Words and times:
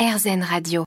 RZN 0.00 0.42
Radio. 0.42 0.84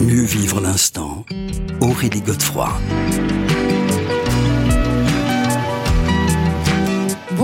Mieux 0.00 0.24
vivre 0.24 0.62
l'instant. 0.62 1.26
Aurélie 1.82 2.22
Godefroy. 2.22 2.70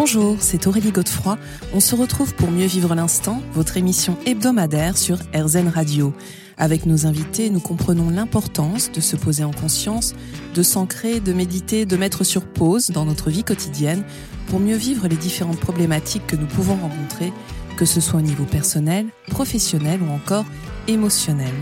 Bonjour, 0.03 0.39
c'est 0.41 0.67
Aurélie 0.67 0.93
Godefroy. 0.93 1.37
On 1.75 1.79
se 1.79 1.95
retrouve 1.95 2.35
pour 2.35 2.51
Mieux 2.51 2.65
vivre 2.65 2.95
l'instant, 2.95 3.43
votre 3.53 3.77
émission 3.77 4.17
hebdomadaire 4.25 4.97
sur 4.97 5.19
RZN 5.35 5.69
Radio. 5.69 6.15
Avec 6.57 6.87
nos 6.87 7.05
invités, 7.05 7.51
nous 7.51 7.61
comprenons 7.61 8.09
l'importance 8.09 8.91
de 8.91 9.01
se 9.03 9.15
poser 9.15 9.45
en 9.45 9.51
conscience, 9.51 10.15
de 10.55 10.63
s'ancrer, 10.63 11.21
de 11.21 11.35
méditer, 11.35 11.85
de 11.85 11.99
mettre 11.99 12.25
sur 12.25 12.47
pause 12.47 12.87
dans 12.87 13.05
notre 13.05 13.29
vie 13.29 13.45
quotidienne 13.45 14.03
pour 14.47 14.59
mieux 14.59 14.77
vivre 14.77 15.07
les 15.07 15.19
différentes 15.19 15.61
problématiques 15.61 16.27
que 16.27 16.37
nous 16.37 16.47
pouvons 16.47 16.77
rencontrer, 16.77 17.31
que 17.77 17.85
ce 17.85 18.01
soit 18.01 18.21
au 18.21 18.23
niveau 18.23 18.45
personnel, 18.45 19.05
professionnel 19.29 20.01
ou 20.01 20.11
encore 20.11 20.47
émotionnel. 20.89 21.53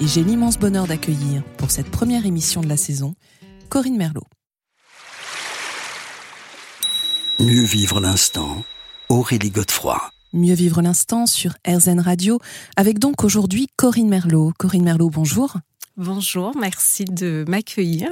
Et 0.00 0.06
j'ai 0.06 0.22
l'immense 0.22 0.58
bonheur 0.58 0.86
d'accueillir 0.86 1.42
pour 1.56 1.70
cette 1.70 1.90
première 1.90 2.26
émission 2.26 2.60
de 2.60 2.68
la 2.68 2.76
saison 2.76 3.14
Corinne 3.70 3.96
Merlot. 3.96 4.26
Mieux 7.40 7.62
vivre 7.62 8.00
l'instant. 8.00 8.64
Aurélie 9.08 9.48
Godefroy. 9.48 9.98
Mieux 10.34 10.52
vivre 10.52 10.82
l'instant 10.82 11.24
sur 11.24 11.54
RZN 11.66 11.98
Radio, 11.98 12.38
avec 12.76 12.98
donc 12.98 13.24
aujourd'hui 13.24 13.68
Corinne 13.78 14.10
Merlot. 14.10 14.52
Corinne 14.58 14.84
Merlot, 14.84 15.08
bonjour. 15.08 15.56
Bonjour, 15.96 16.56
merci 16.56 17.04
de 17.04 17.44
m'accueillir. 17.48 18.08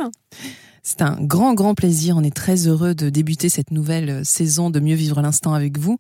C'est 0.83 1.03
un 1.03 1.17
grand, 1.21 1.55
grand 1.55 1.75
plaisir. 1.75 2.17
On 2.17 2.23
est 2.23 2.35
très 2.35 2.67
heureux 2.67 2.95
de 2.95 3.09
débuter 3.09 3.49
cette 3.49 3.71
nouvelle 3.71 4.25
saison 4.25 4.71
de 4.71 4.81
Mieux 4.81 4.95
vivre 4.95 5.21
l'instant 5.21 5.53
avec 5.53 5.79
vous. 5.79 5.97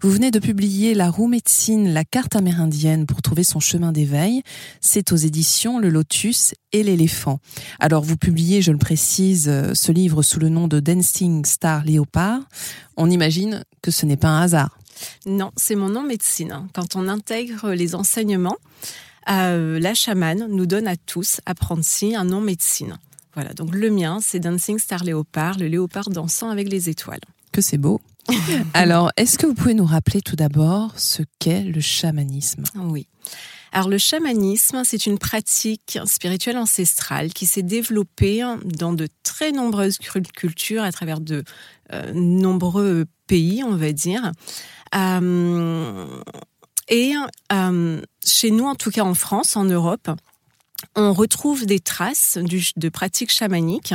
Vous 0.00 0.10
venez 0.10 0.30
de 0.30 0.38
publier 0.38 0.94
La 0.94 1.10
roue 1.10 1.28
médecine, 1.28 1.92
la 1.92 2.04
carte 2.04 2.36
amérindienne 2.36 3.06
pour 3.06 3.22
trouver 3.22 3.44
son 3.44 3.60
chemin 3.60 3.92
d'éveil. 3.92 4.42
C'est 4.80 5.12
aux 5.12 5.16
éditions 5.16 5.78
Le 5.78 5.88
Lotus 5.88 6.54
et 6.72 6.82
l'éléphant. 6.82 7.38
Alors, 7.78 8.02
vous 8.02 8.16
publiez, 8.16 8.60
je 8.62 8.72
le 8.72 8.78
précise, 8.78 9.50
ce 9.74 9.92
livre 9.92 10.22
sous 10.22 10.40
le 10.40 10.48
nom 10.48 10.68
de 10.68 10.80
Dancing 10.80 11.44
Star 11.44 11.84
Léopard. 11.84 12.40
On 12.96 13.10
imagine 13.10 13.64
que 13.82 13.90
ce 13.90 14.06
n'est 14.06 14.16
pas 14.16 14.28
un 14.28 14.42
hasard. 14.42 14.78
Non, 15.26 15.52
c'est 15.56 15.76
mon 15.76 15.90
nom 15.90 16.02
médecine. 16.02 16.66
Quand 16.74 16.96
on 16.96 17.08
intègre 17.08 17.70
les 17.70 17.94
enseignements, 17.94 18.56
euh, 19.28 19.78
la 19.78 19.94
chamane 19.94 20.46
nous 20.48 20.66
donne 20.66 20.86
à 20.86 20.96
tous, 20.96 21.40
apprentis, 21.46 22.14
un 22.14 22.24
nom 22.24 22.40
médecine. 22.40 22.98
Voilà, 23.34 23.52
donc 23.52 23.74
le 23.74 23.90
mien, 23.90 24.18
c'est 24.20 24.40
Dancing 24.40 24.78
Star 24.78 25.04
Léopard, 25.04 25.58
le 25.58 25.68
léopard 25.68 26.10
dansant 26.10 26.50
avec 26.50 26.68
les 26.68 26.88
étoiles. 26.88 27.20
Que 27.52 27.60
c'est 27.60 27.78
beau. 27.78 28.00
Alors, 28.74 29.10
est-ce 29.16 29.38
que 29.38 29.46
vous 29.46 29.54
pouvez 29.54 29.74
nous 29.74 29.84
rappeler 29.84 30.20
tout 30.20 30.36
d'abord 30.36 30.92
ce 30.96 31.22
qu'est 31.38 31.62
le 31.62 31.80
chamanisme? 31.80 32.64
Oui. 32.76 33.06
Alors 33.72 33.88
le 33.88 33.98
chamanisme, 33.98 34.82
c'est 34.84 35.06
une 35.06 35.18
pratique 35.18 35.98
spirituelle 36.04 36.58
ancestrale 36.58 37.32
qui 37.32 37.46
s'est 37.46 37.62
développée 37.62 38.42
dans 38.64 38.92
de 38.92 39.06
très 39.22 39.52
nombreuses 39.52 39.98
cultures 39.98 40.82
à 40.82 40.90
travers 40.90 41.20
de 41.20 41.44
euh, 41.92 42.12
nombreux 42.12 43.06
pays, 43.28 43.62
on 43.62 43.76
va 43.76 43.92
dire. 43.92 44.32
Euh, 44.96 46.22
et 46.90 47.14
euh, 47.52 48.00
chez 48.24 48.50
nous, 48.50 48.64
en 48.64 48.74
tout 48.74 48.90
cas 48.90 49.02
en 49.02 49.14
France, 49.14 49.56
en 49.56 49.64
Europe, 49.64 50.10
on 50.96 51.12
retrouve 51.12 51.66
des 51.66 51.78
traces 51.78 52.38
de 52.76 52.88
pratiques 52.88 53.30
chamaniques, 53.30 53.94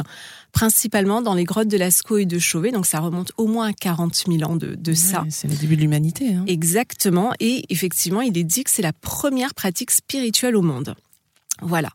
principalement 0.52 1.22
dans 1.22 1.34
les 1.34 1.44
grottes 1.44 1.68
de 1.68 1.78
Lascaux 1.78 2.18
et 2.18 2.26
de 2.26 2.40
Chauvet. 2.40 2.72
Donc 2.72 2.86
ça 2.86 3.00
remonte 3.00 3.32
au 3.38 3.48
moins 3.48 3.70
à 3.70 3.74
40 3.74 4.26
000 4.28 4.50
ans 4.50 4.56
de, 4.56 4.94
ça. 4.94 5.26
C'est 5.30 5.48
le 5.48 5.56
début 5.56 5.76
de 5.76 5.82
l'humanité. 5.82 6.34
Hein. 6.34 6.46
Exactement. 6.48 7.34
Et 7.40 7.66
effectivement, 7.70 8.22
il 8.22 8.38
est 8.38 8.44
dit 8.44 8.64
que 8.64 8.72
c'est 8.72 8.82
la 8.82 8.94
première 8.94 9.54
pratique 9.54 9.92
spirituelle 9.92 10.56
au 10.56 10.62
monde. 10.62 10.96
Voilà. 11.62 11.90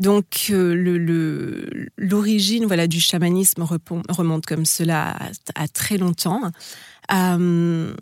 Donc 0.00 0.46
euh, 0.50 1.68
l'origine 1.98 2.64
voilà 2.66 2.86
du 2.86 2.98
chamanisme 2.98 3.62
remonte 4.08 4.46
comme 4.46 4.64
cela 4.64 5.16
à, 5.54 5.68
très 5.68 5.98
longtemps. 5.98 6.40
Euh, 7.12 7.94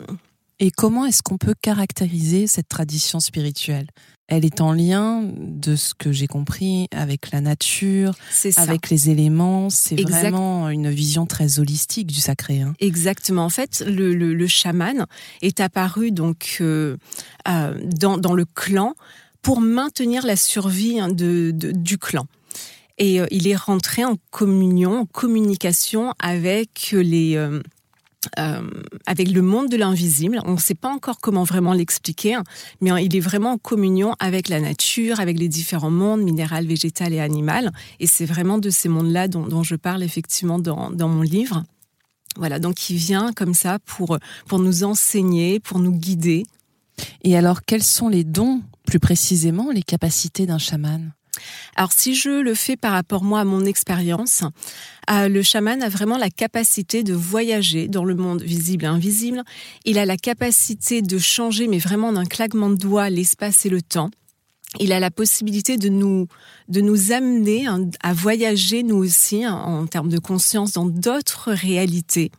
et 0.60 0.70
comment 0.70 1.06
est-ce 1.06 1.22
qu'on 1.22 1.38
peut 1.38 1.54
caractériser 1.60 2.46
cette 2.46 2.68
tradition 2.68 3.18
spirituelle? 3.18 3.88
Elle 4.28 4.44
est 4.44 4.60
en 4.60 4.72
lien, 4.72 5.24
de 5.36 5.74
ce 5.74 5.92
que 5.92 6.12
j'ai 6.12 6.28
compris, 6.28 6.86
avec 6.92 7.32
la 7.32 7.40
nature, 7.40 8.14
avec 8.56 8.88
les 8.90 9.10
éléments. 9.10 9.70
C'est 9.70 10.00
vraiment 10.00 10.68
une 10.68 10.88
vision 10.90 11.26
très 11.26 11.58
holistique 11.58 12.06
du 12.06 12.20
sacré. 12.20 12.60
Hein. 12.60 12.74
Exactement. 12.78 13.44
En 13.44 13.48
fait, 13.48 13.82
le, 13.84 14.14
le, 14.14 14.46
chaman 14.46 15.06
est 15.42 15.58
apparu 15.58 16.12
donc 16.12 16.58
euh, 16.60 16.96
euh, 17.48 17.74
dans, 17.82 18.18
dans, 18.18 18.34
le 18.34 18.44
clan 18.44 18.94
pour 19.42 19.60
maintenir 19.60 20.24
la 20.24 20.36
survie 20.36 21.00
hein, 21.00 21.08
de, 21.08 21.52
du 21.52 21.98
clan. 21.98 22.26
Et 22.98 23.18
euh, 23.20 23.26
il 23.30 23.48
est 23.48 23.56
rentré 23.56 24.04
en 24.04 24.16
communion, 24.30 25.00
en 25.00 25.06
communication 25.06 26.12
avec 26.20 26.90
les 26.92 27.34
euh, 27.34 27.60
avec 29.06 29.30
le 29.30 29.42
monde 29.42 29.68
de 29.68 29.76
l'invisible. 29.76 30.40
On 30.44 30.52
ne 30.52 30.58
sait 30.58 30.74
pas 30.74 30.90
encore 30.90 31.18
comment 31.20 31.44
vraiment 31.44 31.72
l'expliquer, 31.72 32.34
hein, 32.34 32.44
mais 32.80 32.90
il 33.04 33.16
est 33.16 33.20
vraiment 33.20 33.52
en 33.52 33.58
communion 33.58 34.14
avec 34.18 34.48
la 34.48 34.60
nature, 34.60 35.20
avec 35.20 35.38
les 35.38 35.48
différents 35.48 35.90
mondes, 35.90 36.22
minéral, 36.22 36.66
végétal 36.66 37.12
et 37.12 37.20
animal. 37.20 37.72
Et 37.98 38.06
c'est 38.06 38.26
vraiment 38.26 38.58
de 38.58 38.70
ces 38.70 38.88
mondes-là 38.88 39.28
dont, 39.28 39.62
je 39.62 39.76
parle 39.76 40.02
effectivement 40.02 40.58
dans, 40.58 40.90
dans 40.90 41.08
mon 41.08 41.22
livre. 41.22 41.64
Voilà, 42.36 42.58
donc 42.58 42.90
il 42.90 42.96
vient 42.96 43.32
comme 43.32 43.54
ça 43.54 43.78
pour, 43.80 44.18
pour 44.46 44.58
nous 44.58 44.84
enseigner, 44.84 45.60
pour 45.60 45.78
nous 45.78 45.92
guider. 45.92 46.44
Et 47.22 47.36
alors, 47.36 47.62
quels 47.62 47.82
sont 47.82 48.08
les 48.08 48.24
dons, 48.24 48.62
plus 48.86 49.00
précisément, 49.00 49.70
les 49.70 49.82
capacités 49.82 50.46
d'un 50.46 50.58
chaman? 50.58 51.12
Alors 51.76 51.92
si 51.92 52.14
je 52.14 52.30
le 52.30 52.54
fais 52.54 52.76
par 52.76 52.92
rapport 52.92 53.22
à 53.36 53.44
mon 53.44 53.64
expérience, 53.64 54.44
euh, 55.10 55.28
le 55.28 55.42
chaman 55.42 55.82
a 55.82 55.88
vraiment 55.88 56.18
la 56.18 56.30
capacité 56.30 57.02
de 57.02 57.14
voyager 57.14 57.88
dans 57.88 58.04
le 58.04 58.14
monde 58.14 58.42
visible 58.42 58.84
et 58.84 58.88
invisible. 58.88 59.42
Il 59.84 59.98
a 59.98 60.06
la 60.06 60.16
capacité 60.16 61.02
de 61.02 61.18
changer, 61.18 61.68
mais 61.68 61.78
vraiment 61.78 62.12
d'un 62.12 62.26
claquement 62.26 62.70
de 62.70 62.76
doigts, 62.76 63.10
l'espace 63.10 63.66
et 63.66 63.70
le 63.70 63.82
temps. 63.82 64.10
Il 64.78 64.92
a 64.92 65.00
la 65.00 65.10
possibilité 65.10 65.76
de 65.76 65.88
nous 65.88 66.28
de 66.68 66.80
nous 66.80 67.10
amener 67.10 67.66
à 68.02 68.12
voyager 68.12 68.84
nous 68.84 68.96
aussi 68.96 69.44
hein, 69.44 69.54
en 69.54 69.86
termes 69.86 70.08
de 70.08 70.20
conscience 70.20 70.72
dans 70.72 70.86
d'autres 70.86 71.50
réalités. 71.50 72.30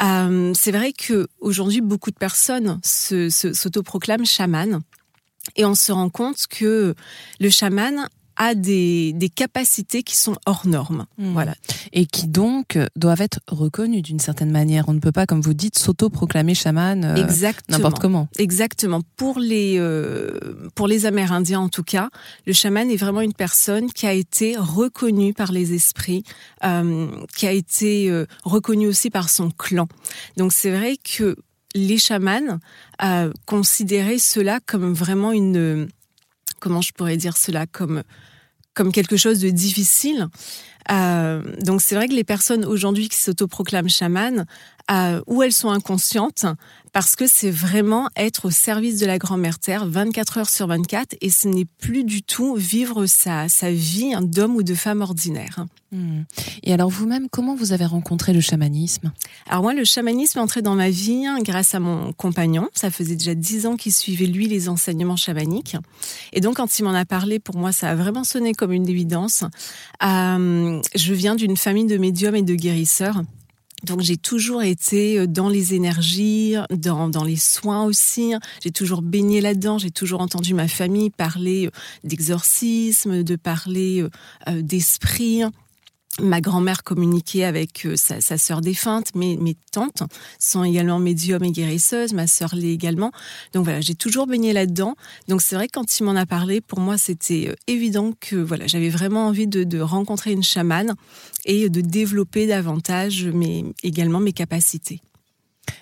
Euh, 0.00 0.52
c'est 0.54 0.72
vrai 0.72 0.94
que 0.94 1.28
aujourd'hui 1.40 1.82
beaucoup 1.82 2.10
de 2.10 2.16
personnes 2.16 2.80
s'autoproclament 2.82 4.24
chamanes 4.24 4.80
et 5.56 5.66
on 5.66 5.74
se 5.74 5.92
rend 5.92 6.08
compte 6.08 6.46
que 6.48 6.94
le 7.38 7.50
chaman 7.50 8.08
a 8.40 8.54
des, 8.54 9.12
des 9.12 9.28
capacités 9.28 10.02
qui 10.02 10.16
sont 10.16 10.34
hors 10.46 10.66
normes. 10.66 11.04
Mmh. 11.18 11.32
Voilà. 11.34 11.54
Et 11.92 12.06
qui 12.06 12.26
donc 12.26 12.78
doivent 12.96 13.20
être 13.20 13.40
reconnues 13.46 14.00
d'une 14.00 14.18
certaine 14.18 14.50
manière. 14.50 14.88
On 14.88 14.94
ne 14.94 14.98
peut 14.98 15.12
pas, 15.12 15.26
comme 15.26 15.42
vous 15.42 15.52
dites, 15.52 15.78
s'auto-proclamer 15.78 16.54
chaman 16.54 17.04
euh, 17.04 17.52
n'importe 17.68 17.98
comment. 17.98 18.28
Exactement. 18.38 19.02
Pour 19.16 19.38
les, 19.38 19.76
euh, 19.78 20.38
pour 20.74 20.88
les 20.88 21.04
Amérindiens, 21.04 21.60
en 21.60 21.68
tout 21.68 21.82
cas, 21.82 22.08
le 22.46 22.54
chaman 22.54 22.90
est 22.90 22.96
vraiment 22.96 23.20
une 23.20 23.34
personne 23.34 23.92
qui 23.92 24.06
a 24.06 24.14
été 24.14 24.56
reconnue 24.56 25.34
par 25.34 25.52
les 25.52 25.74
esprits, 25.74 26.24
euh, 26.64 27.08
qui 27.36 27.46
a 27.46 27.52
été 27.52 28.10
reconnue 28.44 28.86
aussi 28.86 29.10
par 29.10 29.28
son 29.28 29.50
clan. 29.50 29.86
Donc 30.38 30.54
c'est 30.54 30.70
vrai 30.70 30.96
que 30.96 31.36
les 31.74 31.98
chamans 31.98 32.58
considéraient 33.44 34.18
cela 34.18 34.60
comme 34.64 34.94
vraiment 34.94 35.32
une 35.32 35.88
comment 36.60 36.82
je 36.82 36.92
pourrais 36.92 37.16
dire 37.16 37.36
cela 37.36 37.66
comme 37.66 38.02
quelque 38.92 39.16
chose 39.16 39.40
de 39.40 39.50
difficile. 39.50 40.28
Euh, 40.90 41.42
donc 41.62 41.82
c'est 41.82 41.94
vrai 41.94 42.08
que 42.08 42.14
les 42.14 42.24
personnes 42.24 42.64
aujourd'hui 42.64 43.08
qui 43.08 43.16
s'autoproclament 43.16 43.88
chamanes, 43.88 44.46
euh, 44.90 45.20
ou 45.26 45.42
elles 45.42 45.52
sont 45.52 45.70
inconscientes, 45.70 46.46
parce 46.92 47.14
que 47.14 47.26
c'est 47.26 47.50
vraiment 47.50 48.08
être 48.16 48.46
au 48.46 48.50
service 48.50 48.98
de 48.98 49.06
la 49.06 49.18
grand-mère 49.18 49.58
Terre 49.58 49.86
24 49.86 50.38
heures 50.38 50.48
sur 50.48 50.66
24, 50.66 51.16
et 51.20 51.30
ce 51.30 51.48
n'est 51.48 51.64
plus 51.64 52.04
du 52.04 52.22
tout 52.22 52.54
vivre 52.56 53.06
sa, 53.06 53.48
sa 53.48 53.70
vie 53.70 54.12
d'homme 54.20 54.56
ou 54.56 54.62
de 54.62 54.74
femme 54.74 55.00
ordinaire. 55.00 55.66
Hmm. 55.92 56.22
Et 56.62 56.72
alors 56.72 56.88
vous-même, 56.88 57.28
comment 57.28 57.54
vous 57.54 57.72
avez 57.72 57.84
rencontré 57.84 58.32
le 58.32 58.40
chamanisme? 58.40 59.12
Alors 59.48 59.62
moi, 59.62 59.74
le 59.74 59.84
chamanisme 59.84 60.38
est 60.38 60.42
entré 60.42 60.62
dans 60.62 60.74
ma 60.74 60.90
vie 60.90 61.26
hein, 61.26 61.38
grâce 61.42 61.74
à 61.74 61.80
mon 61.80 62.12
compagnon. 62.12 62.68
Ça 62.74 62.90
faisait 62.90 63.16
déjà 63.16 63.34
dix 63.34 63.66
ans 63.66 63.76
qu'il 63.76 63.92
suivait 63.92 64.26
lui 64.26 64.46
les 64.46 64.68
enseignements 64.68 65.16
chamaniques. 65.16 65.76
Et 66.32 66.40
donc 66.40 66.56
quand 66.56 66.78
il 66.78 66.84
m'en 66.84 66.94
a 66.94 67.04
parlé, 67.04 67.38
pour 67.38 67.56
moi, 67.56 67.72
ça 67.72 67.90
a 67.90 67.94
vraiment 67.94 68.24
sonné 68.24 68.54
comme 68.54 68.72
une 68.72 68.88
évidence. 68.88 69.44
Euh, 70.02 70.80
je 70.94 71.14
viens 71.14 71.34
d'une 71.34 71.56
famille 71.56 71.86
de 71.86 71.98
médiums 71.98 72.36
et 72.36 72.42
de 72.42 72.54
guérisseurs. 72.54 73.22
Donc 73.90 74.02
j'ai 74.02 74.16
toujours 74.16 74.62
été 74.62 75.18
euh, 75.18 75.26
dans 75.26 75.48
les 75.48 75.74
énergies, 75.74 76.54
dans, 76.70 77.08
dans 77.08 77.24
les 77.24 77.36
soins 77.36 77.84
aussi. 77.84 78.34
J'ai 78.62 78.70
toujours 78.70 79.02
baigné 79.02 79.40
là-dedans. 79.40 79.78
J'ai 79.78 79.90
toujours 79.90 80.20
entendu 80.20 80.54
ma 80.54 80.68
famille 80.68 81.10
parler 81.10 81.66
euh, 81.66 81.70
d'exorcisme, 82.04 83.24
de 83.24 83.36
parler 83.36 84.06
d'esprit. 84.46 85.42
Ma 86.18 86.40
grand-mère 86.40 86.82
communiquait 86.82 87.44
avec 87.44 87.86
euh, 87.86 87.94
sa, 87.96 88.20
sa 88.20 88.36
sœur 88.36 88.60
défunte, 88.60 89.14
mes, 89.14 89.36
mes 89.36 89.56
tantes 89.70 90.02
sont 90.40 90.64
également 90.64 90.98
médiums 90.98 91.44
et 91.44 91.52
guérisseuses, 91.52 92.12
ma 92.12 92.26
sœur 92.26 92.54
l'est 92.56 92.72
également. 92.72 93.12
Donc 93.54 93.64
voilà, 93.64 93.80
j'ai 93.80 93.94
toujours 93.94 94.26
baigné 94.26 94.52
là-dedans. 94.52 94.96
Donc 95.28 95.40
c'est 95.40 95.54
vrai 95.54 95.68
que 95.68 95.72
quand 95.72 96.00
il 96.00 96.02
m'en 96.02 96.16
a 96.16 96.26
parlé, 96.26 96.60
pour 96.60 96.80
moi 96.80 96.98
c'était 96.98 97.50
euh, 97.50 97.54
évident 97.68 98.12
que 98.18 98.34
voilà, 98.34 98.66
j'avais 98.66 98.88
vraiment 98.88 99.28
envie 99.28 99.46
de, 99.46 99.62
de, 99.62 99.80
rencontrer 99.80 100.32
une 100.32 100.42
chamane 100.42 100.94
et 101.44 101.68
de 101.68 101.80
développer 101.80 102.48
davantage 102.48 103.26
mes, 103.26 103.64
également 103.84 104.18
mes 104.18 104.32
capacités. 104.32 105.00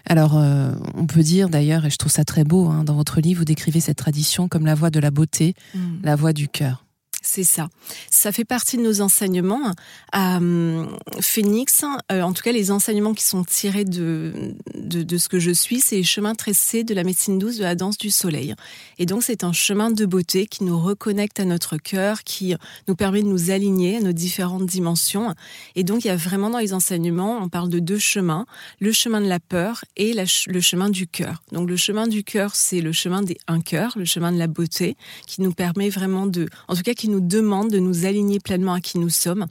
Alors, 0.04 0.36
euh, 0.36 0.72
on 0.94 1.06
peut 1.06 1.22
dire 1.22 1.48
d'ailleurs, 1.48 1.86
et 1.86 1.90
je 1.90 1.96
trouve 1.96 2.12
ça 2.12 2.24
très 2.24 2.44
beau, 2.44 2.66
hein, 2.68 2.84
dans 2.84 2.94
votre 2.94 3.20
livre, 3.20 3.40
vous 3.40 3.44
décrivez 3.46 3.80
cette 3.80 3.96
tradition 3.96 4.48
comme 4.48 4.66
la 4.66 4.74
voie 4.74 4.90
de 4.90 5.00
la 5.00 5.10
beauté, 5.10 5.54
mmh. 5.74 5.78
la 6.02 6.16
voie 6.16 6.34
du 6.34 6.48
cœur. 6.48 6.84
C'est 7.30 7.44
ça. 7.44 7.68
Ça 8.10 8.32
fait 8.32 8.46
partie 8.46 8.78
de 8.78 8.82
nos 8.82 9.02
enseignements. 9.02 9.74
Euh, 10.16 10.86
Phoenix, 11.20 11.84
euh, 12.10 12.22
en 12.22 12.32
tout 12.32 12.42
cas, 12.42 12.52
les 12.52 12.70
enseignements 12.70 13.12
qui 13.12 13.22
sont 13.22 13.44
tirés 13.44 13.84
de, 13.84 14.54
de, 14.74 15.18
ce 15.18 15.28
que 15.28 15.38
je 15.38 15.50
suis, 15.50 15.80
c'est 15.80 15.96
les 15.96 16.04
chemins 16.04 16.34
tracés 16.34 16.84
de 16.84 16.94
la 16.94 17.04
médecine 17.04 17.38
douce 17.38 17.58
de 17.58 17.64
la 17.64 17.74
danse 17.74 17.98
du 17.98 18.10
soleil. 18.10 18.54
Et 18.98 19.04
donc, 19.04 19.22
c'est 19.22 19.44
un 19.44 19.52
chemin 19.52 19.90
de 19.90 20.06
beauté 20.06 20.46
qui 20.46 20.64
nous 20.64 20.80
reconnecte 20.80 21.38
à 21.38 21.44
notre 21.44 21.76
cœur, 21.76 22.24
qui 22.24 22.54
nous 22.88 22.96
permet 22.96 23.22
de 23.22 23.28
nous 23.28 23.50
aligner 23.50 23.98
à 23.98 24.00
nos 24.00 24.12
différentes 24.12 24.64
dimensions. 24.64 25.34
Et 25.76 25.84
donc, 25.84 26.06
il 26.06 26.08
y 26.08 26.10
a 26.10 26.16
vraiment 26.16 26.48
dans 26.48 26.58
les 26.60 26.72
enseignements, 26.72 27.42
on 27.42 27.50
parle 27.50 27.68
de 27.68 27.78
deux 27.78 27.98
chemins, 27.98 28.46
le 28.80 28.90
chemin 28.90 29.20
de 29.20 29.28
la 29.28 29.38
peur 29.38 29.84
et 29.98 30.14
la, 30.14 30.24
le 30.46 30.60
chemin 30.62 30.88
du 30.88 31.06
cœur. 31.06 31.42
Donc, 31.52 31.68
le 31.68 31.76
chemin 31.76 32.06
du 32.06 32.24
cœur, 32.24 32.54
c'est 32.54 32.80
le 32.80 32.92
chemin 32.92 33.20
des 33.20 33.36
un 33.48 33.60
cœur, 33.60 33.92
le 33.96 34.06
chemin 34.06 34.32
de 34.32 34.38
la 34.38 34.46
beauté, 34.46 34.96
qui 35.26 35.42
nous 35.42 35.52
permet 35.52 35.90
vraiment 35.90 36.26
de, 36.26 36.48
en 36.68 36.74
tout 36.74 36.82
cas, 36.82 36.94
qui 36.94 37.10
nous 37.10 37.17
demande 37.20 37.70
de 37.70 37.78
nous 37.78 38.06
aligner 38.06 38.40
pleinement 38.40 38.74
à 38.74 38.80
qui 38.80 38.98
nous 38.98 39.10
sommes. 39.10 39.46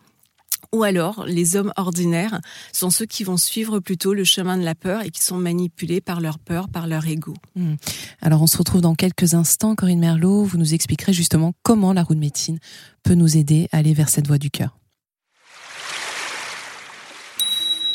Ou 0.74 0.84
alors, 0.84 1.26
les 1.26 1.56
hommes 1.56 1.72
ordinaires 1.78 2.42
sont 2.74 2.90
ceux 2.90 3.06
qui 3.06 3.24
vont 3.24 3.38
suivre 3.38 3.80
plutôt 3.80 4.14
le 4.14 4.24
chemin 4.24 4.58
de 4.58 4.64
la 4.64 4.76
peur 4.76 5.02
et 5.02 5.12
qui 5.12 5.24
sont 5.24 5.38
manipulés 5.38 6.02
par 6.02 6.20
leur 6.20 6.40
peur, 6.40 6.68
par 6.68 6.88
leur 6.88 7.08
ego. 7.08 7.34
Hmm. 7.56 7.76
Alors, 8.22 8.42
on 8.42 8.48
se 8.48 8.58
retrouve 8.58 8.82
dans 8.82 8.96
quelques 8.96 9.34
instants. 9.34 9.76
Corinne 9.76 10.00
Merlot, 10.00 10.44
vous 10.44 10.58
nous 10.58 10.74
expliquerez 10.74 11.14
justement 11.14 11.54
comment 11.64 11.94
la 11.94 12.04
roue 12.04 12.16
de 12.16 12.20
médecine 12.20 12.60
peut 13.04 13.14
nous 13.14 13.38
aider 13.38 13.70
à 13.72 13.78
aller 13.78 13.94
vers 13.94 14.10
cette 14.10 14.28
voie 14.28 14.38
du 14.38 14.52
cœur. 14.52 14.78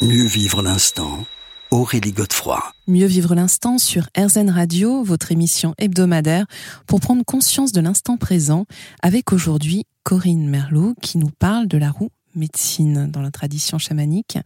Mieux 0.00 0.26
vivre 0.26 0.62
l'instant. 0.62 1.26
Aurélie 1.72 2.12
Godefroy. 2.12 2.62
Mieux 2.86 3.06
vivre 3.06 3.34
l'instant 3.34 3.78
sur 3.78 4.06
RZN 4.14 4.50
Radio, 4.50 5.02
votre 5.02 5.32
émission 5.32 5.74
hebdomadaire, 5.78 6.44
pour 6.86 7.00
prendre 7.00 7.24
conscience 7.24 7.72
de 7.72 7.80
l'instant 7.80 8.18
présent, 8.18 8.66
avec 9.00 9.32
aujourd'hui 9.32 9.86
Corinne 10.04 10.46
Merlot 10.46 10.94
qui 11.00 11.16
nous 11.16 11.30
parle 11.30 11.68
de 11.68 11.78
la 11.78 11.90
roue 11.90 12.10
médecine 12.34 13.10
dans 13.10 13.22
la 13.22 13.30
tradition 13.30 13.78
chamanique. 13.78 14.36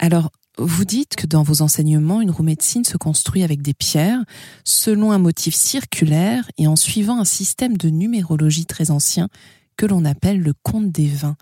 Alors, 0.00 0.32
vous 0.58 0.84
dites 0.84 1.14
que 1.14 1.28
dans 1.28 1.44
vos 1.44 1.62
enseignements, 1.62 2.20
une 2.20 2.32
roue 2.32 2.42
médecine 2.42 2.84
se 2.84 2.96
construit 2.96 3.44
avec 3.44 3.62
des 3.62 3.74
pierres, 3.74 4.24
selon 4.64 5.12
un 5.12 5.18
motif 5.18 5.54
circulaire 5.54 6.50
et 6.58 6.66
en 6.66 6.74
suivant 6.74 7.20
un 7.20 7.24
système 7.24 7.76
de 7.76 7.88
numérologie 7.88 8.66
très 8.66 8.90
ancien 8.90 9.28
que 9.76 9.86
l'on 9.86 10.04
appelle 10.04 10.40
le 10.40 10.54
compte 10.64 10.90
des 10.90 11.06
vins. 11.06 11.36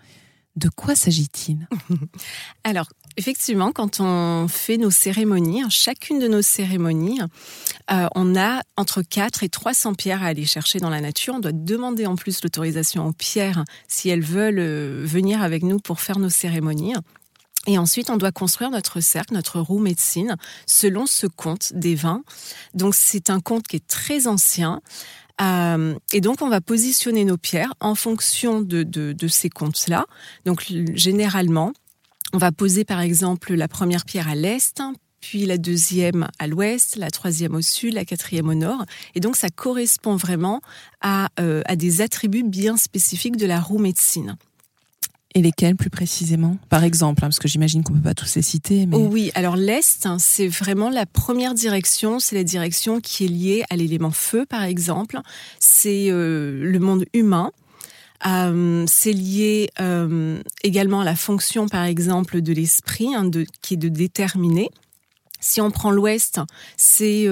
De 0.55 0.69
quoi 0.69 0.95
s'agit-il? 0.95 1.67
Alors, 2.63 2.87
effectivement, 3.17 3.71
quand 3.71 3.99
on 3.99 4.47
fait 4.47 4.77
nos 4.77 4.91
cérémonies, 4.91 5.63
chacune 5.69 6.19
de 6.19 6.27
nos 6.27 6.43
cérémonies, 6.43 7.21
euh, 7.91 8.07
on 8.13 8.35
a 8.35 8.61
entre 8.77 9.01
4 9.01 9.43
et 9.43 9.49
300 9.49 9.95
pierres 9.95 10.21
à 10.21 10.27
aller 10.27 10.45
chercher 10.45 10.79
dans 10.79 10.91
la 10.91 11.01
nature. 11.01 11.33
On 11.35 11.39
doit 11.39 11.51
demander 11.53 12.05
en 12.05 12.15
plus 12.15 12.43
l'autorisation 12.43 13.07
aux 13.07 13.13
pierres 13.13 13.63
si 13.87 14.09
elles 14.09 14.21
veulent 14.21 14.59
euh, 14.59 15.01
venir 15.05 15.41
avec 15.41 15.63
nous 15.63 15.79
pour 15.79 15.99
faire 15.99 16.19
nos 16.19 16.29
cérémonies. 16.29 16.95
Et 17.65 17.77
ensuite, 17.77 18.09
on 18.09 18.17
doit 18.17 18.31
construire 18.31 18.71
notre 18.71 18.99
cercle, 18.99 19.33
notre 19.33 19.59
roue 19.59 19.79
médecine, 19.79 20.35
selon 20.67 21.05
ce 21.05 21.27
compte 21.27 21.71
des 21.73 21.95
vins. 21.95 22.23
Donc, 22.73 22.93
c'est 22.93 23.29
un 23.29 23.39
compte 23.39 23.67
qui 23.67 23.77
est 23.77 23.87
très 23.87 24.27
ancien. 24.27 24.81
Euh, 25.41 25.95
et 26.11 26.21
donc, 26.21 26.41
on 26.41 26.49
va 26.49 26.61
positionner 26.61 27.25
nos 27.25 27.37
pierres 27.37 27.73
en 27.79 27.95
fonction 27.95 28.61
de, 28.61 29.27
ces 29.27 29.49
comptes-là. 29.49 30.05
Donc, 30.45 30.65
généralement, 30.93 31.73
on 32.33 32.37
va 32.37 32.51
poser 32.51 32.85
par 32.85 32.99
exemple 32.99 33.53
la 33.53 33.67
première 33.67 34.05
pierre 34.05 34.27
à 34.27 34.35
l'est, 34.35 34.81
puis 35.19 35.45
la 35.45 35.57
deuxième 35.57 36.27
à 36.37 36.47
l'ouest, 36.47 36.97
la 36.97 37.09
troisième 37.09 37.55
au 37.55 37.61
sud, 37.61 37.93
la 37.93 38.05
quatrième 38.05 38.49
au 38.49 38.55
nord. 38.55 38.85
Et 39.15 39.19
donc, 39.19 39.35
ça 39.35 39.49
correspond 39.49 40.15
vraiment 40.15 40.61
à, 41.01 41.29
euh, 41.39 41.61
à 41.65 41.75
des 41.75 42.01
attributs 42.01 42.43
bien 42.43 42.77
spécifiques 42.77 43.37
de 43.37 43.45
la 43.45 43.61
roue 43.61 43.79
médecine. 43.79 44.37
Et 45.35 45.41
lesquels 45.41 45.75
plus 45.75 45.89
précisément? 45.89 46.57
Par 46.69 46.83
exemple, 46.83 47.23
hein, 47.23 47.27
parce 47.27 47.39
que 47.39 47.47
j'imagine 47.47 47.83
qu'on 47.83 47.93
peut 47.93 48.01
pas 48.01 48.13
tous 48.13 48.35
les 48.35 48.43
citer. 48.43 48.85
Mais... 48.85 48.95
Oui, 48.97 49.31
alors 49.33 49.55
l'Est, 49.55 50.05
hein, 50.05 50.17
c'est 50.19 50.47
vraiment 50.47 50.91
la 50.91 51.07
première 51.07 51.55
direction, 51.55 52.19
c'est 52.19 52.35
la 52.35 52.43
direction 52.43 53.01
qui 53.01 53.25
est 53.25 53.29
liée 53.29 53.63
à 53.71 53.75
l'élément 53.75 54.11
feu, 54.11 54.45
par 54.45 54.63
exemple. 54.63 55.19
C'est 55.59 56.11
euh, 56.11 56.59
le 56.63 56.79
monde 56.79 57.05
humain. 57.13 57.51
Euh, 58.27 58.85
c'est 58.87 59.11
lié 59.11 59.69
euh, 59.81 60.39
également 60.63 61.01
à 61.01 61.03
la 61.03 61.15
fonction, 61.15 61.67
par 61.67 61.83
exemple, 61.83 62.41
de 62.41 62.53
l'esprit, 62.53 63.15
hein, 63.15 63.29
qui 63.61 63.73
est 63.73 63.77
de 63.77 63.89
déterminer. 63.89 64.69
Si 65.39 65.61
on 65.61 65.71
prend 65.71 65.89
l'Ouest, 65.89 66.39
c'est 66.77 67.25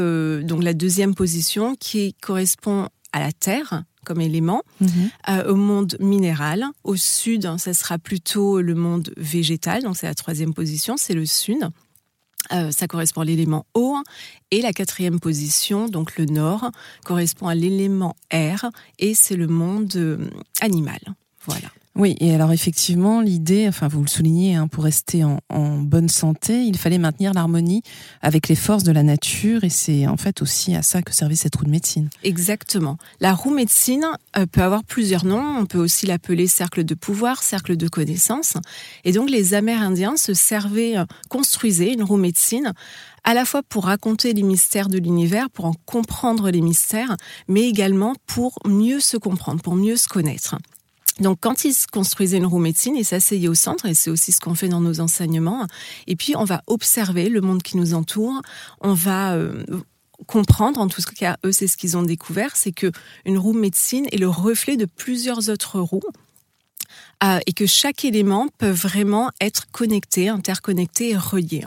donc 0.44 0.64
la 0.64 0.74
deuxième 0.74 1.16
position 1.16 1.76
qui 1.80 2.14
correspond 2.16 2.90
à 3.14 3.22
la 3.22 3.32
Terre, 3.32 3.84
comme 4.12 4.20
élément, 4.20 4.64
mhm. 4.82 4.90
euh, 5.30 5.54
au 5.54 5.56
monde 5.56 5.96
minéral. 6.02 6.66
Au 6.84 6.98
sud, 6.98 7.50
ça 7.58 7.74
sera 7.74 7.98
plutôt 7.98 8.60
le 8.60 8.76
monde 8.76 9.14
végétal, 9.16 9.84
donc 9.84 9.96
c'est 9.96 10.08
la 10.08 10.16
troisième 10.16 10.54
position, 10.54 10.98
c'est 10.98 11.14
le 11.14 11.26
sud. 11.26 11.70
Euh, 12.52 12.72
ça 12.72 12.88
correspond 12.88 13.22
à 13.22 13.26
l'élément 13.26 13.66
eau. 13.74 13.96
Et 14.50 14.62
la 14.62 14.74
quatrième 14.74 15.22
position, 15.22 15.88
donc 15.88 16.18
le 16.18 16.26
nord, 16.26 16.72
correspond 17.06 17.48
à 17.48 17.56
l'élément 17.56 18.18
air 18.32 18.70
et 19.00 19.14
c'est 19.14 19.38
le 19.38 19.48
monde 19.48 19.96
euh, 19.96 20.30
animal. 20.60 21.00
Voilà. 21.46 21.70
Oui, 21.96 22.16
et 22.22 22.34
alors 22.34 22.54
effectivement, 22.54 23.20
l'idée, 23.20 23.68
enfin 23.68 23.90
vous 23.90 24.02
le 24.02 24.08
soulignez, 24.08 24.56
hein, 24.56 24.68
pour 24.70 24.86
rester 24.86 25.26
en, 25.26 25.40
en, 25.50 25.78
bonne 25.78 26.08
santé, 26.08 26.64
il 26.64 26.78
fallait 26.78 26.98
maintenir 26.98 27.34
l'harmonie 27.34 27.84
avec 28.22 28.48
les 28.48 28.56
forces 28.56 28.84
de 28.84 28.94
la 28.94 29.04
nature, 29.04 29.66
et 29.66 29.70
c'est 29.70 30.08
en 30.08 30.16
fait 30.16 30.42
aussi 30.42 30.74
à 30.74 30.84
ça 30.84 31.02
que 31.02 31.14
servait 31.14 31.36
cette 31.36 31.54
roue 31.58 31.66
de 31.66 31.70
médecine. 31.70 32.10
Exactement. 32.24 32.98
La 33.20 33.34
roue 33.34 33.54
médecine 33.54 34.06
euh, 34.38 34.46
peut 34.46 34.62
avoir 34.62 34.86
plusieurs 34.86 35.26
noms. 35.26 35.58
On 35.60 35.66
peut 35.66 35.80
aussi 35.80 36.06
l'appeler 36.06 36.48
cercle 36.48 36.86
de 36.86 36.96
pouvoir, 36.96 37.44
cercle 37.44 37.76
de 37.76 37.90
connaissance. 37.90 38.54
Et 39.04 39.12
donc 39.12 39.30
les 39.30 39.54
Amérindiens 39.54 40.16
se 40.16 40.34
servaient, 40.34 40.98
euh, 40.98 41.06
construisaient 41.30 41.92
une 41.94 42.04
roue 42.04 42.18
médecine 42.18 42.74
à 43.26 43.34
la 43.34 43.44
fois 43.44 43.64
pour 43.64 43.86
raconter 43.86 44.32
les 44.34 44.44
mystères 44.44 44.88
de 44.88 44.98
l'univers, 44.98 45.50
pour 45.50 45.66
en 45.66 45.74
comprendre 45.86 46.50
les 46.50 46.62
mystères, 46.62 47.18
mais 47.50 47.68
également 47.68 48.16
pour 48.28 48.58
mieux 48.66 49.02
se 49.02 49.18
comprendre, 49.18 49.62
pour 49.62 49.76
mieux 49.76 49.98
se 49.98 50.08
connaître. 50.08 50.56
Donc, 51.22 51.38
quand 51.40 51.64
ils 51.64 51.76
construisaient 51.92 52.38
une 52.38 52.46
roue 52.46 52.60
médecine, 52.60 52.96
ils 52.96 53.06
s'asseyaient 53.06 53.48
au 53.48 53.54
centre, 53.54 53.86
et 53.86 53.94
c'est 53.94 54.10
aussi 54.10 54.32
ce 54.32 54.40
qu'on 54.40 54.56
fait 54.56 54.68
dans 54.68 54.82
nos 54.82 55.00
enseignements. 55.00 55.68
Et 56.08 56.16
puis, 56.16 56.36
on 56.36 56.44
va 56.44 56.64
observer 56.68 57.30
le 57.30 57.42
monde 57.42 57.62
qui 57.62 57.78
nous 57.78 57.94
entoure. 57.94 58.42
On 58.82 58.94
va 58.94 59.36
euh, 59.36 59.64
comprendre, 60.28 60.80
en 60.80 60.88
tout 60.88 61.02
cas, 61.16 61.38
eux, 61.46 61.52
c'est 61.52 61.68
ce 61.68 61.78
qu'ils 61.78 61.96
ont 61.98 62.04
découvert, 62.04 62.56
c'est 62.56 62.72
que 62.72 62.92
une 63.26 63.38
roue 63.38 63.54
médecine 63.54 64.08
est 64.12 64.18
le 64.18 64.30
reflet 64.30 64.78
de 64.78 64.86
plusieurs 64.86 65.50
autres 65.50 65.80
roues. 65.80 66.02
Euh, 67.24 67.40
et 67.46 67.54
que 67.54 67.68
chaque 67.68 68.04
élément 68.04 68.48
peut 68.58 68.72
vraiment 68.72 69.30
être 69.40 69.70
connecté, 69.72 70.30
interconnecté 70.30 71.12
et 71.12 71.18
relié. 71.18 71.64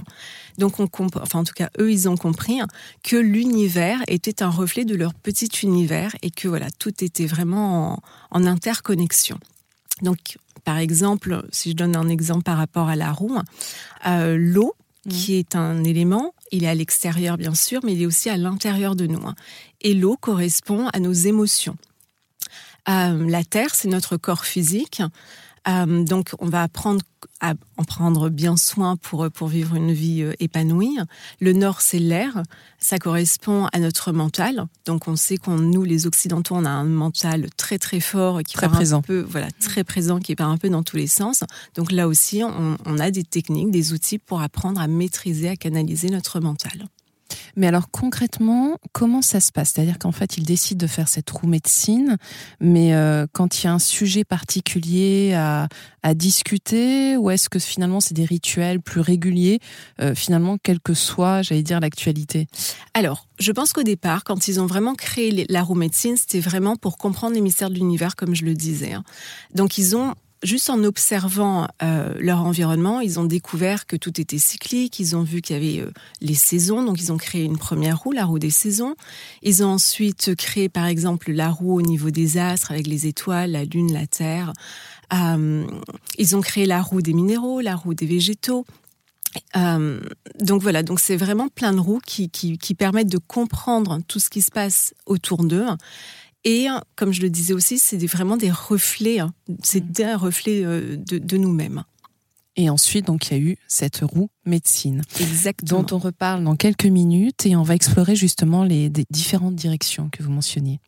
Donc, 0.59 0.81
on 0.81 0.89
enfin, 1.15 1.39
en 1.39 1.45
tout 1.45 1.53
cas, 1.55 1.71
eux, 1.79 1.93
ils 1.93 2.09
ont 2.09 2.17
compris 2.17 2.59
que 3.05 3.17
l'univers 3.17 4.03
était 4.09 4.43
un 4.43 4.51
reflet 4.51 4.85
de 4.85 4.97
leur 4.97 5.15
petit 5.15 5.51
univers 5.63 6.17
et 6.23 6.33
que 6.33 6.49
voilà, 6.49 6.71
tout 6.79 7.05
était 7.05 7.27
vraiment 7.27 8.03
en, 8.33 8.47
interconnexion. 8.47 9.39
Donc, 10.03 10.39
par 10.65 10.79
exemple, 10.79 11.47
si 11.53 11.71
je 11.71 11.77
donne 11.77 11.95
un 11.95 12.09
exemple 12.09 12.43
par 12.43 12.59
rapport 12.59 12.89
à 12.89 12.97
la 12.97 13.13
roue, 13.13 13.39
euh, 14.07 14.37
l'eau, 14.37 14.75
mmh. 15.07 15.11
qui 15.11 15.35
est 15.37 15.55
un 15.55 15.85
élément, 15.85 16.35
il 16.51 16.65
est 16.65 16.69
à 16.69 16.75
l'extérieur 16.75 17.37
bien 17.37 17.55
sûr, 17.55 17.81
mais 17.85 17.93
il 17.93 18.03
est 18.03 18.07
aussi 18.07 18.29
à 18.29 18.37
l'intérieur 18.37 18.97
de 18.97 19.07
nous. 19.07 19.23
Et 19.83 19.95
l'eau 19.95 20.17
correspond 20.17 20.89
à 20.89 20.99
nos 20.99 21.13
émotions. 21.13 21.77
Euh, 22.89 23.29
la 23.29 23.45
terre, 23.45 23.75
c'est 23.75 23.89
notre 23.89 24.17
corps 24.17 24.45
physique. 24.45 25.03
Euh, 25.67 26.05
donc, 26.05 26.33
on 26.41 26.47
va 26.47 26.63
apprendre 26.63 27.01
à 27.41 27.55
en 27.79 27.85
prendre 27.85 28.29
bien 28.29 28.59
soin 28.59 28.97
pour 28.97 29.31
pour 29.31 29.49
vivre 29.49 29.77
une 29.77 29.93
vie 29.93 30.23
euh, 30.23 30.35
épanouie. 30.39 30.99
Le 31.41 31.55
nord, 31.55 31.81
c'est 31.81 31.99
l'air. 31.99 32.43
Ça 32.79 32.99
correspond 32.99 33.67
à 33.73 33.79
notre 33.79 34.13
mental. 34.13 34.67
Donc, 34.85 35.09
on 35.09 35.17
sait 35.17 35.39
qu'on 35.39 35.57
nous, 35.57 35.83
les 35.83 36.07
occidentaux, 36.07 36.55
on 36.55 36.67
a 36.67 36.71
un 36.71 36.85
mental 36.85 37.49
très 37.57 37.79
très 37.79 38.01
fort 38.01 38.43
qui 38.43 38.55
très 38.55 38.69
présent. 38.69 38.99
un 38.99 39.03
peu, 39.03 39.21
voilà, 39.21 39.49
très 39.53 39.85
présent, 39.85 40.19
qui 40.19 40.37
part 40.37 40.51
un 40.51 40.59
peu 40.59 40.69
dans 40.69 40.83
tous 40.83 40.99
les 40.99 41.07
sens. 41.07 41.45
Donc 41.75 41.93
là 41.93 42.09
aussi, 42.09 42.45
on, 42.45 42.77
on 42.85 42.99
a 42.99 43.11
des 43.11 43.25
techniques, 43.25 43.71
des 43.71 43.95
outils 43.95 44.19
pour 44.19 44.43
apprendre 44.43 44.81
à 44.83 44.87
maîtriser, 44.87 45.49
à 45.49 45.57
canaliser 45.57 46.11
notre 46.11 46.41
mental. 46.41 46.89
Mais 47.57 47.67
alors 47.67 47.91
concrètement, 47.91 48.79
comment 48.93 49.23
ça 49.23 49.41
se 49.41 49.53
passe? 49.53 49.73
C'est-à-dire 49.75 49.99
qu'en 49.99 50.13
fait, 50.13 50.37
ils 50.37 50.45
décident 50.45 50.83
de 50.85 50.91
faire 50.91 51.09
cette 51.09 51.31
roue 51.31 51.47
médecine, 51.47 52.17
mais 52.61 52.95
euh, 52.95 53.27
quand 53.33 53.63
il 53.63 53.67
y 53.67 53.69
a 53.69 53.73
un 53.73 53.79
sujet 53.79 54.25
particulier 54.25 55.35
à, 55.35 55.69
à 56.03 56.15
discuter, 56.15 57.17
ou 57.17 57.31
est-ce 57.31 57.49
que 57.49 57.59
finalement 57.59 58.01
c'est 58.01 58.15
des 58.15 58.25
rituels 58.25 58.81
plus 58.81 59.01
réguliers, 59.01 59.61
euh, 60.01 60.15
finalement, 60.15 60.59
quelle 60.63 60.81
que 60.81 60.95
soit, 60.95 61.43
j'allais 61.43 61.63
dire, 61.63 61.81
l'actualité 61.81 62.47
Alors, 62.93 63.27
je 63.39 63.53
pense 63.53 63.73
qu'au 63.73 63.83
départ, 63.83 64.23
quand 64.25 64.47
ils 64.49 64.61
ont 64.61 64.67
vraiment 64.67 64.95
créé 64.95 65.47
la 65.49 65.63
roue 65.63 65.75
médecine, 65.75 66.17
c'était 66.17 66.41
vraiment 66.41 66.77
pour 66.77 66.99
comprendre 66.99 67.35
les 67.35 67.41
mystères 67.41 67.71
de 67.71 67.75
l'univers, 67.75 68.17
comme 68.17 68.35
je 68.35 68.45
le 68.45 68.55
disais. 68.55 68.93
Hein. 68.93 69.05
Donc, 69.55 69.79
ils 69.79 69.97
ont 69.97 70.15
juste 70.45 70.71
en 70.71 70.85
observant 70.85 71.67
euh, 71.83 72.15
leur 72.19 72.45
environnement, 72.45 73.01
ils 73.01 73.19
ont 73.19 73.25
découvert 73.25 73.87
que 73.87 73.97
tout 73.97 74.21
était 74.21 74.39
cyclique. 74.39 75.01
Ils 75.01 75.17
ont 75.17 75.23
vu 75.23 75.41
qu'il 75.41 75.57
y 75.57 75.59
avait 75.59 75.87
euh, 75.87 75.91
les 76.21 76.35
saisons, 76.35 76.83
donc 76.85 77.01
ils 77.01 77.13
ont 77.13 77.17
créé 77.17 77.43
une 77.43 77.59
première 77.59 77.99
roue, 77.99 78.13
la 78.13 78.25
roue 78.25 78.39
des 78.39 78.51
saisons. 78.51 78.95
Ils 79.43 79.65
ont 79.65 79.69
ensuite 79.69 80.35
créé, 80.37 80.69
par 80.69 80.87
exemple, 80.87 81.33
la 81.33 81.51
roue 81.51 81.77
au 81.77 81.83
niveau 81.83 82.11
des 82.11 82.39
astres 82.39 82.71
avec 82.71 82.87
les 82.87 83.07
étoiles, 83.07 83.53
la 83.53 83.65
lune, 83.65 83.93
la 83.93 84.07
terre. 84.07 84.53
Euh, 85.13 85.67
ils 86.19 86.37
ont 86.37 86.41
créé 86.41 86.67
la 86.67 86.83
roue 86.83 87.03
des 87.03 87.15
minéraux, 87.15 87.61
la 87.61 87.75
roue 87.75 87.95
des 87.95 88.07
végétaux. 88.07 88.65
Donc 89.55 90.63
voilà, 90.63 90.85
donc 90.85 91.01
c'est 91.01 91.17
vraiment 91.17 91.49
plein 91.49 91.73
de 91.73 91.81
roues 91.81 92.01
qui, 92.07 92.31
qui 92.31 92.75
permettent 92.75 93.11
de 93.11 93.19
comprendre 93.19 93.99
tout 94.07 94.21
ce 94.21 94.31
qui 94.31 94.43
se 94.43 94.53
passe 94.53 94.95
autour 95.07 95.43
d'eux 95.43 95.67
et 96.45 96.67
comme 96.97 97.13
je 97.13 97.23
le 97.23 97.31
disais 97.31 97.55
aussi, 97.55 97.79
c'est 97.79 97.99
vraiment 98.07 98.37
des 98.37 98.51
reflets, 98.51 99.19
hein. 99.19 99.33
c'est 99.63 99.99
mm. 99.99 100.05
un 100.05 100.17
reflet 100.17 100.65
euh, 100.65 100.97
de, 100.97 101.37
nous-mêmes. 101.37 101.85
Et 102.57 102.71
ensuite, 102.71 103.07
donc, 103.07 103.29
il 103.29 103.33
y 103.33 103.37
a 103.37 103.43
eu 103.43 103.57
cette 103.67 104.01
roue 104.03 104.29
médecine. 104.45 105.03
Exactement. 105.19 105.83
Dont 105.83 105.97
on 105.97 105.99
reparle 105.99 106.45
dans 106.45 106.55
quelques 106.55 106.87
minutes 106.87 107.47
et 107.47 107.57
on 107.57 107.63
va 107.63 107.75
explorer 107.75 108.15
justement 108.15 108.63
les 108.63 108.91
différentes 109.11 109.57
directions 109.57 110.09
que 110.11 110.23
vous 110.23 110.31
mentionniez. 110.31 110.81